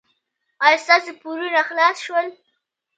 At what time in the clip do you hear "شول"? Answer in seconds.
2.05-2.27